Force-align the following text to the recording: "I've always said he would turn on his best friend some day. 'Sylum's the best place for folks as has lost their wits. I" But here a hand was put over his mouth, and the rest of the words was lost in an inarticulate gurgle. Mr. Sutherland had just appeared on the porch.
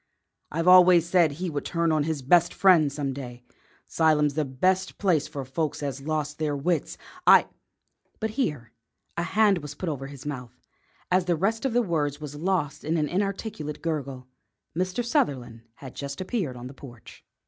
"I've 0.51 0.67
always 0.67 1.07
said 1.07 1.33
he 1.33 1.51
would 1.51 1.63
turn 1.63 1.91
on 1.91 2.05
his 2.05 2.23
best 2.23 2.55
friend 2.55 2.91
some 2.91 3.13
day. 3.13 3.43
'Sylum's 3.85 4.33
the 4.33 4.43
best 4.45 4.97
place 4.97 5.27
for 5.27 5.45
folks 5.45 5.83
as 5.83 5.99
has 5.99 6.07
lost 6.07 6.39
their 6.39 6.55
wits. 6.57 6.97
I" 7.27 7.45
But 8.19 8.31
here 8.31 8.71
a 9.15 9.21
hand 9.21 9.59
was 9.59 9.75
put 9.75 9.89
over 9.89 10.07
his 10.07 10.25
mouth, 10.25 10.59
and 11.11 11.23
the 11.27 11.35
rest 11.35 11.65
of 11.65 11.73
the 11.73 11.83
words 11.83 12.19
was 12.19 12.33
lost 12.33 12.83
in 12.83 12.97
an 12.97 13.07
inarticulate 13.09 13.83
gurgle. 13.83 14.25
Mr. 14.75 15.05
Sutherland 15.05 15.61
had 15.75 15.93
just 15.93 16.19
appeared 16.19 16.57
on 16.57 16.65
the 16.65 16.73
porch. 16.73 17.23